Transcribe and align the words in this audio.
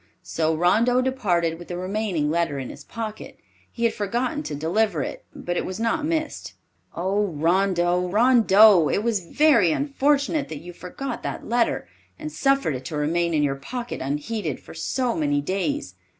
So 0.23 0.55
Rondeau 0.55 0.99
departed 1.03 1.59
with 1.59 1.67
the 1.67 1.77
remaining 1.77 2.31
letter 2.31 2.57
in 2.57 2.71
his 2.71 2.83
pocket. 2.83 3.39
He 3.71 3.83
had 3.83 3.93
forgotten 3.93 4.41
to 4.41 4.55
deliver 4.55 5.03
it, 5.03 5.23
but 5.35 5.57
it 5.57 5.63
was 5.63 5.79
not 5.79 6.07
missed. 6.07 6.53
Oh, 6.95 7.25
Rondeau, 7.27 8.09
Rondeau! 8.09 8.89
It 8.89 9.03
was 9.03 9.23
very 9.23 9.71
unfortunate 9.71 10.49
that 10.49 10.57
you 10.63 10.73
forgot 10.73 11.21
that 11.21 11.47
letter, 11.47 11.87
and 12.17 12.31
suffered 12.31 12.73
it 12.73 12.85
to 12.85 12.97
remain 12.97 13.35
in 13.35 13.43
your 13.43 13.57
pocket 13.57 14.01
unheeded 14.01 14.59
for 14.59 14.73
so 14.73 15.15
many 15.15 15.39
days. 15.39 15.93